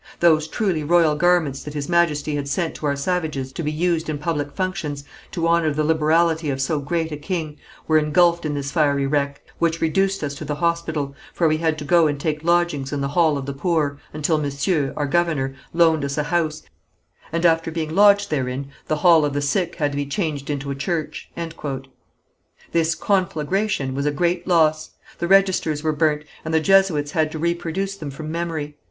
[0.19, 4.09] Those truly royal garments that His Majesty had sent to our savages to be used
[4.09, 8.55] in public functions, to honour the liberality of so great a king, were engulfed in
[8.55, 12.19] this fiery wreck, which reduced us to the hospital, for we had to go and
[12.19, 16.23] take lodgings in the hall of the poor, until monsieur, our governor, loaned us a
[16.23, 16.63] house,
[17.31, 20.71] and after being lodged therein, the hall of the sick had to be changed into
[20.71, 21.31] a church."
[22.71, 24.93] This conflagration was a great loss.
[25.19, 28.77] The registers were burnt, and the Jesuits had to reproduce them from memory.